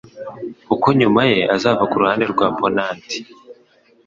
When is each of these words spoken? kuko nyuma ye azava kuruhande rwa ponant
kuko 0.67 0.87
nyuma 0.99 1.21
ye 1.31 1.39
azava 1.55 1.83
kuruhande 1.91 2.25
rwa 2.33 2.47
ponant 2.57 3.07